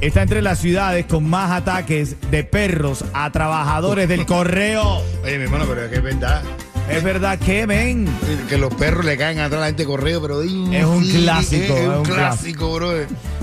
[0.00, 5.02] está entre las ciudades con más ataques de perros a trabajadores del correo.
[5.22, 6.42] Oye, mi hermano, pero es que es verdad.
[6.88, 8.06] Es verdad que, ven.
[8.48, 11.74] Que los perros le caen atrás a la gente de correo, pero Es un clásico,
[11.74, 12.92] Es, es un un clásico, bro.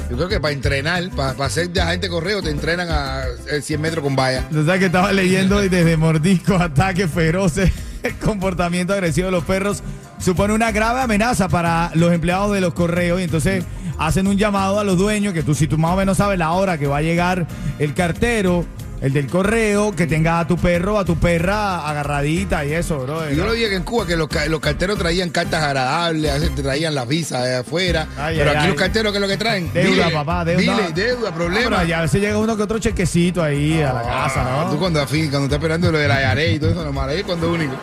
[0.09, 3.23] Yo creo que para entrenar, para, para ser de agente de correo, te entrenan a
[3.51, 4.48] eh, 100 metros con valla.
[4.49, 7.71] Tú sabes que estaba leyendo y desde mordiscos, ataques feroces,
[8.23, 9.84] comportamiento agresivo de los perros
[10.23, 13.65] supone una grave amenaza para los empleados de los correos y entonces
[14.05, 16.52] hacen un llamado a los dueños que tú si tú más o menos sabes la
[16.52, 17.48] hora que va a llegar
[17.80, 18.66] el cartero,
[19.03, 23.29] el del correo, que tenga a tu perro, a tu perra agarradita y eso, bro.
[23.29, 26.63] Yo lo vi que en Cuba que los, ca- los carteros traían cartas agradables, te
[26.63, 28.07] traían las visas de afuera.
[28.18, 28.71] Ay, pero ay, aquí ay.
[28.71, 29.71] los carteros, ¿qué es lo que traen?
[29.74, 30.62] Deuda, Dile, papá, deuda.
[30.62, 31.70] Dile, deuda, Ah, problema.
[31.77, 34.71] pero ya a veces llega uno que otro chequecito ahí a la casa, Ah, ¿no?
[34.71, 37.51] Tú cuando, cuando estás esperando lo de la Yaré y todo eso, normal, ahí cuando
[37.51, 37.74] único.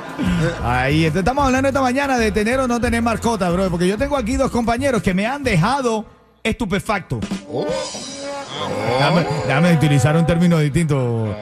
[0.65, 3.69] Ahí, entonces estamos hablando esta mañana de tener o no tener mascota, bro.
[3.69, 6.07] Porque yo tengo aquí dos compañeros que me han dejado
[6.43, 7.21] estupefacto.
[7.53, 7.67] Oh.
[9.47, 11.35] Déjame, utilizar un término distinto.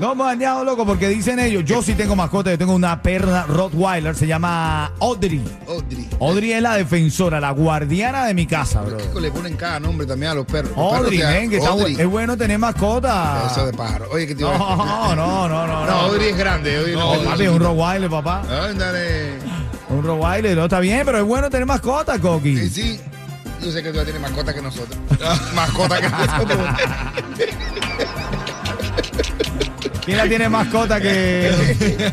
[0.00, 3.00] No me han dejado loco porque dicen ellos, yo sí tengo mascota, yo tengo una
[3.00, 5.40] perra Rottweiler, se llama Audrey.
[5.68, 6.08] Audrey.
[6.20, 8.98] Audrey es la defensora, la guardiana de mi casa, bro.
[8.98, 10.72] ¿Por qué le ponen cada nombre también a los perros?
[10.76, 11.94] Los Audrey, ven, que está Audrey.
[11.94, 13.44] bu- es bueno tener mascota.
[13.50, 14.06] Eso de pájaro.
[14.10, 14.68] Oye, ¿qué te iba a decir?
[14.68, 15.86] No, no, no, no.
[15.86, 16.76] No, Audrey es grande.
[16.76, 18.42] Audrey No, es papi, es un Rottweiler, papá.
[18.68, 19.30] Ándale.
[19.90, 22.56] Un Rottweiler, no está bien, pero es bueno tener mascota, Coqui.
[22.58, 23.00] Sí, sí.
[23.64, 24.98] Yo sé que tú ya tienes mascota que nosotros.
[25.54, 26.58] mascota que nosotros.
[30.04, 31.50] ¿Quién la tiene mascota que.?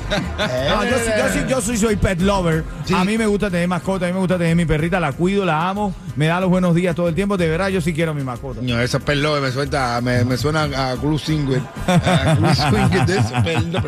[0.69, 1.11] No, yo, sí-
[1.49, 2.63] yo, sí- yo soy pet lover.
[2.85, 2.93] Sí.
[2.95, 5.43] A mí me gusta tener mascota, a mí me gusta tener mi perrita, la cuido,
[5.43, 7.35] la amo, me da los buenos días todo el tiempo.
[7.35, 8.61] De verdad, yo sí quiero mi mascota.
[8.63, 11.61] No, esos perlos me suelta, me, me suena a Club Singer.
[11.87, 13.83] A Club Singer de esos perlos.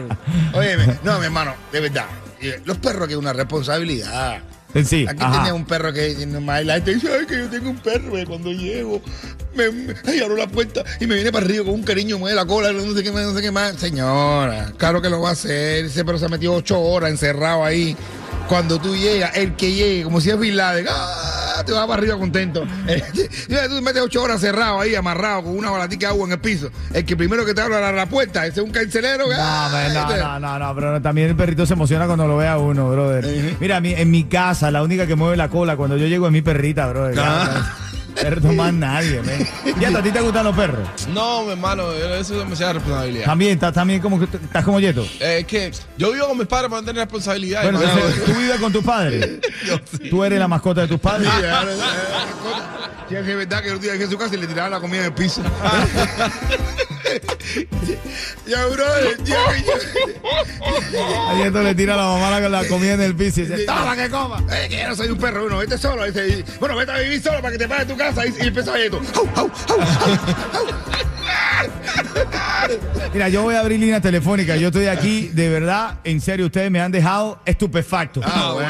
[0.54, 2.06] Oye, no, mi hermano, de verdad.
[2.42, 4.42] eh, Los perros que es una responsabilidad.
[4.86, 5.38] Sí, Aquí ajá.
[5.38, 8.26] tenía un perro que nomás la gente dice, ay, que yo tengo un perro, que
[8.26, 9.02] cuando llego,
[9.56, 12.36] me, me ay, abro la puerta y me viene para arriba con un cariño, mueve
[12.36, 13.76] la cola, no sé qué más, no sé qué más.
[13.76, 15.86] Señora, claro que lo va a hacer.
[15.86, 17.96] Ese perro se ha metido ocho horas encerrado ahí.
[18.50, 21.43] Cuando tú llegas, el que llegue, como si es Bin Laden, ¡ah!
[21.66, 22.66] Te vas para arriba contento.
[23.50, 26.34] Mira, tú te metes ocho horas cerrado ahí, amarrado, con una balatica de agua en
[26.34, 26.70] el piso.
[26.94, 29.26] El que primero que te abre la, puerta, ese es un carcelero.
[29.28, 29.94] que, No, ¡ay!
[29.94, 32.48] man, te- no, no, no, no, pero también el perrito se emociona cuando lo ve
[32.48, 33.56] a uno, brother.
[33.60, 36.42] Mira, en mi casa, la única que mueve la cola cuando yo llego es mi
[36.42, 37.16] perrita, brother.
[37.20, 37.78] Ah.
[38.16, 39.48] Perro más nadie, man.
[39.82, 40.88] ¿Y a ti te gustan los perros?
[41.14, 43.26] No, mi hermano, eso es demasiada responsabilidad.
[43.26, 45.04] También, estás también como que estás como Yeto.
[45.20, 47.64] Eh, Es que yo vivo con mis padres para no tener responsabilidad.
[47.64, 49.30] Bueno, entonces, tú vives con tus padres.
[50.10, 51.28] Tú eres la mascota de tus padres.
[51.28, 52.92] Sí, mascota.
[53.10, 55.14] Sí, es verdad que día a su casa y le tiraban la comida en el
[55.14, 55.42] piso.
[58.48, 58.86] ya, bro,
[59.24, 59.38] ya,
[61.30, 63.66] A Yeto le tira a la mamá la, la comida en el piso y dice,
[63.66, 63.74] ya.
[63.74, 64.44] ¡toma que coma!
[64.52, 66.06] Eh, que yo no soy un perro, uno, vete solo.
[66.06, 68.03] Dice, bueno, vete a vivir solo para que te pagues tu casa.
[68.12, 69.02] Y, y empezó a esto.
[73.14, 74.56] Mira, yo voy a abrir línea telefónica.
[74.56, 78.22] Yo estoy aquí, de verdad, en serio, ustedes me han dejado estupefacto.
[78.24, 78.70] Ah, bueno.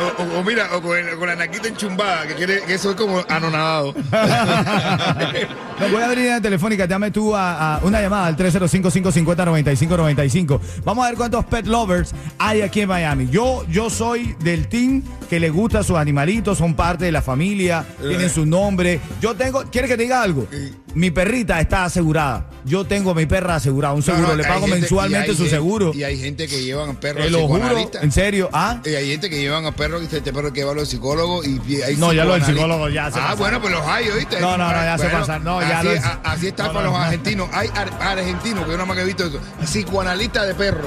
[0.00, 2.90] O, o- o mira, o con, el- con la naquita enchumbada, que, quiere, que eso
[2.90, 3.94] es como anonadado.
[3.94, 4.00] No,
[5.92, 6.86] voy a abrir línea telefónica.
[6.86, 10.60] Dame tú a, a una llamada al 305-550-9595.
[10.84, 13.28] Vamos a ver cuántos pet lovers hay aquí en Miami.
[13.30, 17.84] Yo, yo soy del team que le gusta sus animalitos, son parte de la familia,
[18.00, 19.00] tienen su nombre.
[19.20, 20.46] Yo tengo, ¿quieres que te diga algo?
[20.94, 22.46] Mi perrita está asegurada.
[22.64, 24.22] Yo tengo a mi perra asegurada, un seguro.
[24.22, 25.92] No, no, le pago gente- mensualmente su gente- seguro.
[25.94, 28.48] Y hay gente que llevan a perros Te lo juro, en serio.
[28.52, 28.80] ¿Ah?
[28.84, 30.88] Y hay gente que llevan a perros y dice, este perro que va a los
[30.88, 32.54] psicólogos y hay No, ya lo del psicoanalistas.
[32.54, 33.38] psicólogo ya se Ah, pasaron.
[33.38, 34.40] bueno, pues los hay, ¿oíste?
[34.40, 35.44] No, no, no, ya se pasaron.
[35.44, 36.98] No, ya así, lo- a- así está no, para los no.
[37.00, 37.48] argentinos.
[37.52, 39.40] Hay ar- argentinos, que yo nada más que he visto eso.
[39.64, 40.86] Psicoanalistas de perros.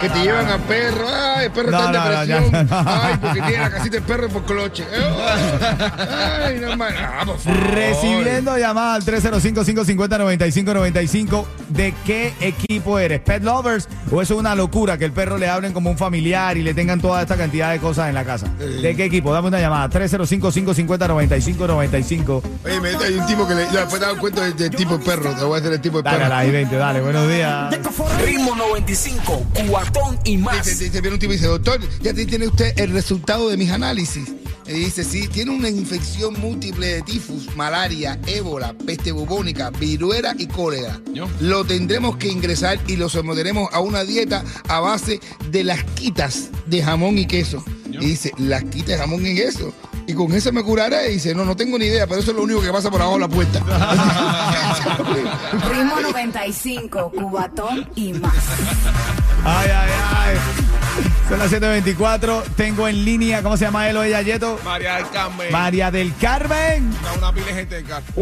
[0.00, 1.06] Que te llevan a perro.
[1.08, 2.68] Ay, el perro está en depresión.
[2.86, 4.84] Ay, porque tiene la casita del perro por cloche.
[6.46, 6.94] Ay, no, man.
[6.98, 7.60] Ah, por favor.
[7.74, 9.02] Recibiendo llamada al
[11.10, 11.44] 305-550-9595.
[11.70, 13.20] ¿De qué equipo eres?
[13.20, 13.88] ¿Pet lovers?
[14.10, 16.74] ¿O eso es una locura que el perro le hablen como un familiar y le
[16.74, 18.48] tengan toda esta cantidad de cosas en la casa?
[18.58, 19.32] ¿De qué equipo?
[19.32, 19.88] Dame una llamada.
[19.90, 22.42] 305-550-9595.
[22.64, 23.64] Oye, me hay un tipo que le.
[23.72, 25.34] Ya, después te das cuenta del, del tipo de perro.
[25.34, 26.34] Te voy a hacer el tipo de Dale perro.
[26.34, 27.00] a la I-20, dale.
[27.00, 27.74] Buenos días.
[28.24, 30.64] Ritmo 95, cuatón y más.
[30.66, 33.56] Dice, dice, viene un tipo y dice, doctor, ya te- tiene usted el resultado de
[33.56, 34.32] mis análisis.
[34.70, 40.46] Y dice, sí, tiene una infección múltiple de tifus, malaria, ébola, peste bubónica, viruela y
[40.46, 41.00] cólera.
[41.12, 41.26] Yo.
[41.40, 45.18] Lo tendremos que ingresar y lo someteremos a una dieta a base
[45.50, 47.64] de las quitas de jamón y queso.
[47.90, 48.00] Yo.
[48.00, 49.74] Y dice, las quitas de jamón y queso.
[50.06, 51.10] Y con eso me curaré.
[51.10, 53.02] Y dice, no, no tengo ni idea, pero eso es lo único que pasa por
[53.02, 53.58] abajo de la puerta.
[55.68, 58.34] Ritmo 95, Cubatón y más.
[59.44, 60.36] Ay, ay, ay.
[61.30, 62.42] Son las 7.24.
[62.56, 64.58] Tengo en línea, ¿cómo se llama él o ella, Yeto?
[64.64, 65.52] María del Carmen.
[65.52, 66.90] María del Carmen.
[67.00, 68.04] Una, una pila de gente de carro.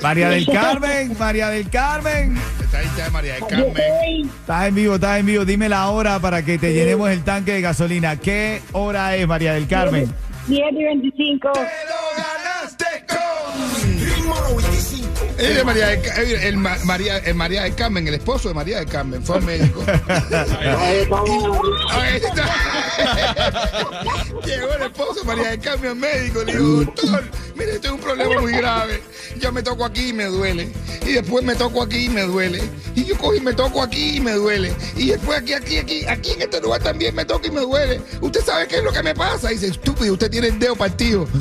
[0.00, 2.38] María del Carmen, María del Carmen.
[2.60, 4.30] Está ahí, está María del Carmen.
[4.40, 5.44] Estás en vivo, estás en vivo.
[5.44, 8.14] Dime la hora para que te llenemos el tanque de gasolina.
[8.14, 10.08] ¿Qué hora es, María del Carmen?
[10.46, 11.50] 10 y 25.
[15.38, 15.40] 95.
[15.46, 16.14] Él es María del, Ca-
[16.48, 19.84] el, Ma- María, el María del Carmen, el esposo de María del Carmen, fue médico.
[21.90, 22.44] Ahí está.
[24.44, 27.24] Llegó el esposo María del Carmen al médico, le dijo, doctor,
[27.56, 29.02] mire, esto es un problema muy grave.
[29.38, 30.72] Yo me toco aquí y me duele.
[31.06, 32.60] Y después me toco aquí y me duele.
[32.94, 34.74] Y yo cojo y me toco aquí y me duele.
[34.96, 38.00] Y después aquí, aquí, aquí, aquí en este lugar también me toco y me duele.
[38.20, 39.52] ¿Usted sabe qué es lo que me pasa?
[39.52, 41.26] Y dice, estúpido, usted tiene el dedo partido.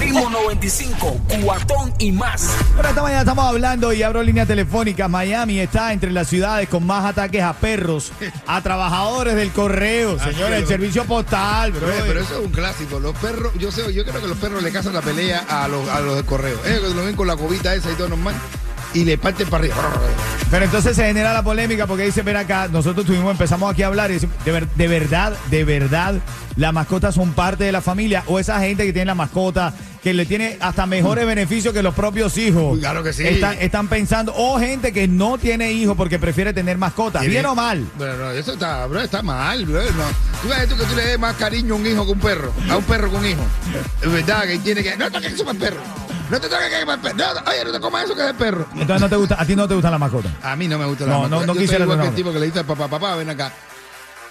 [0.00, 2.50] Ritmo 95, Cubatón y más.
[2.74, 5.08] Bueno, esta mañana estamos hablando y abro línea telefónica.
[5.08, 8.12] Miami está entre las ciudades con más ataques a perros,
[8.46, 11.86] a trabajadores del correo, señores, el servicio postal, bro.
[11.86, 13.00] Oye, pero eso es un clásico.
[13.00, 15.88] Los perros, yo sé, yo creo que los perros le cazan la pelea a los,
[15.88, 16.58] a los de correo.
[16.64, 18.34] Ellos lo ven con la cobita esa y todo normal.
[18.94, 19.76] Y le parten para arriba.
[20.50, 23.86] Pero entonces se genera la polémica porque dice, ven acá, nosotros tuvimos, empezamos aquí a
[23.86, 26.14] hablar y decimos, de, ver- de verdad, de verdad,
[26.56, 29.72] las mascotas son parte de la familia o esa gente que tiene la mascota,
[30.02, 32.80] que le tiene hasta mejores beneficios que los propios hijos.
[32.80, 33.24] Claro que sí.
[33.24, 37.54] Están, están pensando, o gente que no tiene hijos porque prefiere tener mascotas, bien o
[37.54, 37.86] mal.
[37.96, 39.80] Bueno, no, eso está, bro, está mal, bro.
[39.84, 40.04] No.
[40.42, 42.20] Tú ves tú que tú le des más cariño a un hijo que a un
[42.20, 42.52] perro.
[42.68, 43.42] A un perro que a un hijo.
[44.02, 44.96] Es verdad que tiene que.
[44.96, 45.76] No toques eso perro.
[46.30, 46.84] No te toques que.
[46.84, 46.96] No,
[47.34, 48.66] no, oye, no te comas eso que es perro.
[48.72, 50.32] Entonces no te gusta, a ti no te gustan las mascotas.
[50.42, 51.46] A mí no me gusta No, la no, mascota.
[51.46, 53.16] no Yo quisiera soy igual que tener el tipo que le dice al papá, papá,
[53.16, 53.52] ven acá.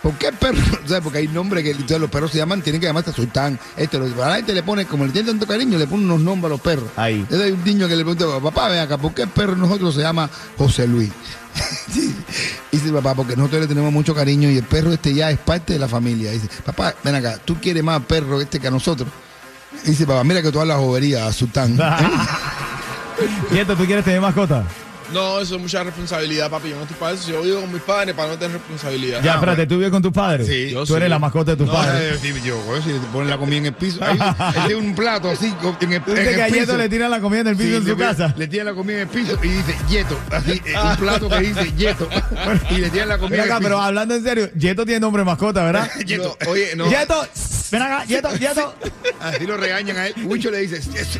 [0.01, 0.57] ¿Por qué perro?
[0.85, 3.59] O sea, porque hay nombres que entonces los perros se llaman, tienen que llamarse sultán.
[3.75, 6.21] Este, lo, a la gente le pone, como le tiene tanto cariño, le pone unos
[6.21, 6.89] nombres a los perros.
[6.95, 7.15] Ahí.
[7.19, 9.93] Entonces hay un niño que le pregunta, papá, ven acá, ¿por qué el perro nosotros
[9.95, 11.11] se llama José Luis?
[11.91, 12.15] Sí.
[12.71, 15.73] Dice papá, porque nosotros le tenemos mucho cariño y el perro este ya es parte
[15.73, 16.31] de la familia.
[16.31, 19.09] Dice, papá, ven acá, tú quieres más perro este que a nosotros.
[19.85, 21.77] Dice papá, mira que todas las boberías, sultán.
[23.51, 24.63] ¿Y esto tú quieres tener mascota?
[25.11, 26.69] No, eso es mucha responsabilidad, papi.
[26.69, 27.31] Yo no estoy para eso.
[27.31, 29.23] Yo vivo con mis padres para no tener responsabilidad.
[29.23, 30.45] Ya, espérate, ¿tú vives con tus padres?
[30.45, 32.17] Sí, yo Tú eres la mascota de tus No, padres.
[32.17, 34.75] Eh, sí, yo, güey, si le ponen la comida en el piso, ahí, ahí tiene
[34.75, 35.47] un plato así,
[35.81, 36.59] en el, ¿Tú en dices el que a piso.
[36.59, 38.33] Yeto le tiran la comida en el piso Sí, en su le- casa?
[38.37, 41.39] Le tiran la comida en el piso y dice Yeto, así, eh, un plato que
[41.39, 42.07] dice Yeto.
[42.69, 43.81] y le tiran la comida acá, en el pero piso.
[43.87, 45.89] hablando en serio, Yeto tiene nombre de mascota, ¿verdad?
[46.05, 46.37] Yeto.
[46.45, 46.87] No, oye, no.
[46.87, 47.25] Yeto,
[47.71, 48.73] ven acá, Yeto, Yeto.
[49.19, 50.13] Así lo regañan a él.
[50.25, 51.19] Huicho le dice, "Yes,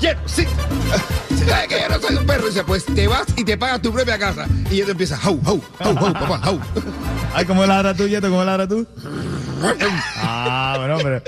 [0.00, 0.44] Yeto, sí.
[1.46, 2.46] ¿Sabes que yo no soy un perro?
[2.46, 4.46] Y dice, pues te vas y te pagas tu propia casa.
[4.70, 6.60] Y Yeto empieza, jau, jau, jau, jau, papá, jau.
[7.34, 8.28] Ay, ¿cómo ladra tú, Yeto?
[8.28, 8.86] ¿Cómo ladra tú?
[10.16, 11.22] Ah, bueno, pero.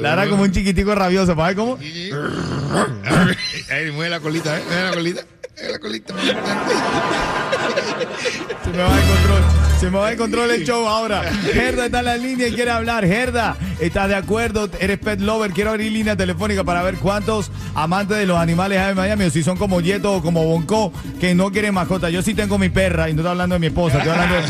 [0.00, 1.78] Ladra como un chiquitico rabioso, ¿para ver cómo?
[3.70, 4.62] Ahí mueve la colita, ¿eh?
[4.66, 5.22] Mueve la colita.
[5.56, 6.14] Mueve la colita.
[8.64, 9.42] Se me va el control.
[9.80, 11.22] Se me va el control el show ahora.
[11.52, 13.04] Gerda está en la línea y quiere hablar.
[13.06, 14.68] Gerda, ¿estás de acuerdo?
[14.80, 15.50] Eres pet lover.
[15.52, 19.30] Quiero abrir línea telefónica para ver cuántos amantes de los animales hay en Miami o
[19.30, 22.08] si son como Yeto o como Bonco que no quieren mascota.
[22.08, 23.98] Yo sí tengo mi perra y no estoy hablando de mi esposa.
[23.98, 24.42] Estoy hablando de,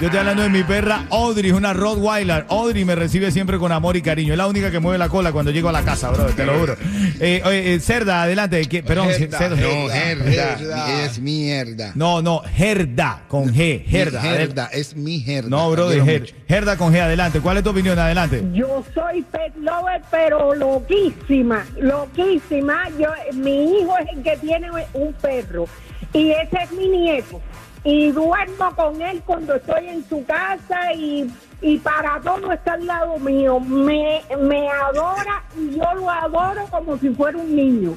[0.00, 2.46] yo estoy hablando de mi perra Audrey, es una Rottweiler.
[2.48, 4.32] Audrey me recibe siempre con amor y cariño.
[4.34, 6.26] Es la única que mueve la cola cuando llego a la casa, bro.
[6.26, 6.76] Te lo juro.
[7.20, 8.64] Eh, eh, Cerda, adelante.
[8.66, 9.56] ¿Qué- Perdón, Gerda, Cerda.
[9.56, 11.04] No, Gerda.
[11.04, 11.92] Es mierda.
[11.96, 13.84] No, no, Gerda con G.
[13.86, 14.22] Gerda.
[14.22, 15.48] Mi herda, es mi herda.
[15.48, 16.34] No, bro, de quiero Ger- mucho.
[16.48, 17.40] Gerda con G, adelante.
[17.40, 17.98] ¿Cuál es tu opinión?
[17.98, 18.42] Adelante.
[18.52, 22.88] Yo soy pet lover, pero loquísima, loquísima.
[22.98, 25.66] Yo, mi hijo es el que tiene un perro
[26.12, 27.40] y ese es mi nieto.
[27.84, 31.30] Y duermo con él cuando estoy en su casa y,
[31.62, 33.60] y para todo está al lado mío.
[33.60, 37.94] Me, me adora y yo lo adoro como si fuera un niño.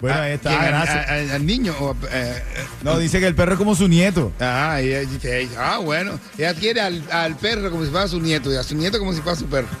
[0.00, 0.34] Bueno, ahí ¿Quién?
[0.34, 1.08] está, ¿Al- gracias.
[1.10, 1.74] Al, al niño.
[1.80, 2.42] o, eh,
[2.82, 4.30] No, dice que el perro es como su nieto.
[4.38, 4.92] Ajá, y
[5.58, 8.74] ah, bueno, ella quiere al, al perro como si fuera su nieto y a su
[8.76, 9.68] nieto como si fuera su perro.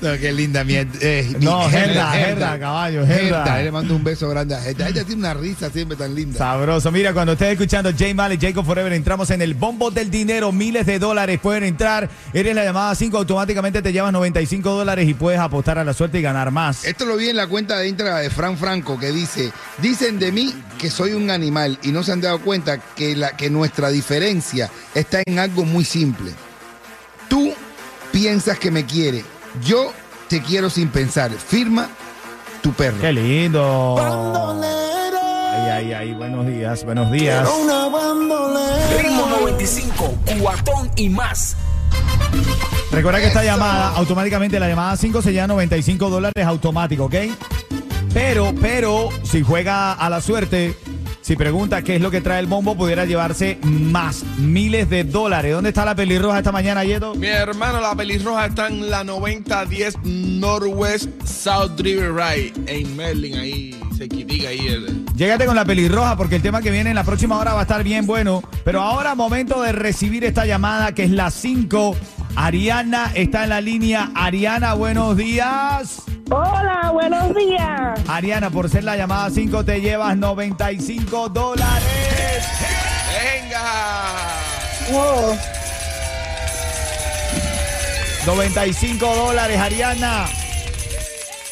[0.00, 0.92] no, qué linda mierda.
[1.00, 3.62] Eh, No, Gerda, Gerda, caballo, Gerda.
[3.62, 4.88] Le mando un beso grande a Gerda.
[4.88, 6.38] Ella tiene una risa siempre tan linda.
[6.38, 6.90] Sabroso.
[6.90, 10.52] Mira, cuando estés escuchando J Mal y Jacob Forever, entramos en el bombo del dinero.
[10.52, 12.08] Miles de dólares pueden entrar.
[12.32, 16.18] Eres la llamada 5, automáticamente te llevas 95 dólares y puedes apostar a la suerte
[16.18, 16.84] y ganar más.
[16.84, 20.32] Esto lo vi en la cuenta de la de Fran Franco que dice, dicen de
[20.32, 23.90] mí que soy un animal y no se han dado cuenta que, la, que nuestra
[23.90, 26.32] diferencia está en algo muy simple.
[27.28, 27.52] Tú
[28.10, 29.24] piensas que me quiere,
[29.64, 29.92] yo
[30.28, 31.30] te quiero sin pensar.
[31.30, 31.88] Firma
[32.62, 33.00] tu perro.
[33.00, 33.96] Qué lindo.
[35.54, 37.46] Ay, ay, ay, buenos días, buenos días.
[38.96, 41.56] Ritmo 95, cuatón y más.
[42.92, 47.14] Recuerda que esta llamada, automáticamente la llamada 5 se lleva 95 dólares automático, ¿ok?
[48.14, 50.76] Pero, pero, si juega a la suerte,
[51.22, 55.54] si pregunta qué es lo que trae el bombo, pudiera llevarse más, miles de dólares.
[55.54, 57.14] ¿Dónde está la pelirroja esta mañana, Yeto?
[57.14, 63.80] Mi hermano, la pelirroja está en la 9010 Northwest South River Ride en Merlin, ahí,
[63.96, 64.66] cerquitica ahí.
[64.66, 67.60] El, Llégate con la pelirroja porque el tema que viene en la próxima hora va
[67.60, 68.42] a estar bien bueno.
[68.62, 71.96] Pero ahora momento de recibir esta llamada que es la 5.
[72.36, 74.10] Ariana está en la línea.
[74.14, 76.02] Ariana, buenos días.
[76.30, 78.00] Hola, buenos días.
[78.08, 82.46] Ariana, por ser la llamada 5 te llevas 95 dólares.
[83.42, 83.62] ¡Venga!
[84.94, 85.34] Oh,
[88.26, 90.26] 95 dólares, Ariana.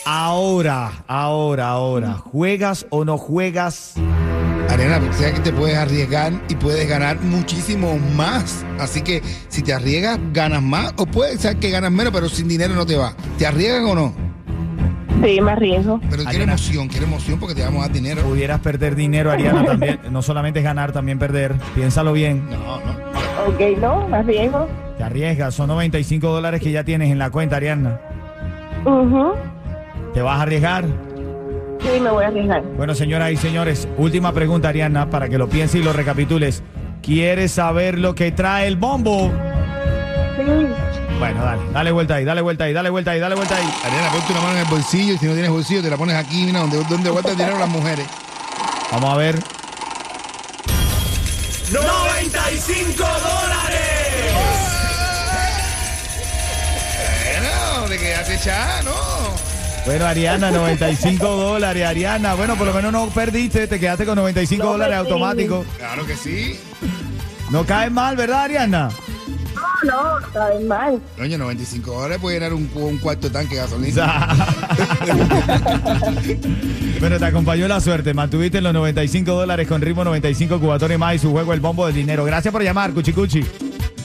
[0.04, 2.14] Ahora, ahora, ahora.
[2.14, 3.94] ¿Juegas o no juegas?
[4.68, 8.64] Ariana, porque sabes que te puedes arriesgar y puedes ganar muchísimo más.
[8.78, 10.92] Así que si te arriesgas, ganas más.
[10.96, 13.14] O puede ser que ganas menos, pero sin dinero no te va.
[13.36, 14.29] ¿Te arriesgas o no?
[15.22, 16.00] Sí, me arriesgo.
[16.10, 18.22] Pero quiere emoción, quiere emoción porque te vamos a dar dinero.
[18.22, 20.00] Pudieras perder dinero, Ariana, también.
[20.10, 21.54] No solamente es ganar, también perder.
[21.74, 22.48] Piénsalo bien.
[22.50, 23.10] No, no.
[23.48, 24.68] Ok, no, me arriesgo.
[24.98, 25.54] Te arriesgas.
[25.54, 28.00] Son 95 dólares que ya tienes en la cuenta, Ariana.
[28.84, 29.32] Ujú.
[30.14, 30.84] ¿Te vas a arriesgar?
[31.80, 32.62] Sí, me voy a arriesgar.
[32.76, 36.62] Bueno, señoras y señores, última pregunta, Ariana, para que lo pienses y lo recapitules.
[37.02, 39.30] ¿Quieres saber lo que trae el bombo?
[40.36, 40.66] Sí.
[41.20, 43.70] Bueno, dale, dale vuelta ahí, dale vuelta ahí, dale vuelta ahí, dale vuelta ahí.
[43.84, 46.16] Ariana, ponte una mano en el bolsillo y si no tienes bolsillo te la pones
[46.16, 48.06] aquí, mira, donde, donde guardan dinero las mujeres.
[48.90, 49.38] Vamos a ver.
[51.70, 53.78] 95 dólares.
[57.38, 58.90] Bueno, te quedaste echada, ¿no?
[59.86, 62.34] Bueno, Ariana, 95 dólares, Ariana.
[62.34, 65.10] Bueno, por lo menos no perdiste, te quedaste con 95 No dólares perdí.
[65.12, 65.66] automáticos.
[65.76, 66.58] Claro que sí.
[67.50, 68.88] No caes mal, ¿verdad, Ariana?
[69.84, 71.00] No, no, está bien mal.
[71.16, 74.28] Coño, 95 dólares puede llenar un, un cuarto de tanque de gasolina.
[77.00, 78.14] bueno, te acompañó la suerte.
[78.14, 81.86] Mantuviste los 95 dólares con ritmo 95 cubatón y más y su juego El Bombo
[81.86, 82.24] del Dinero.
[82.24, 83.44] Gracias por llamar, Cuchicuchi.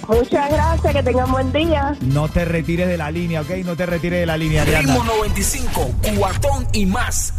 [0.07, 1.95] Muchas gracias, que tengan buen día.
[2.01, 3.49] No te retires de la línea, ¿ok?
[3.65, 4.81] No te retires de la línea, Ariana.
[4.93, 7.33] Ritmo 95, cuatón y más.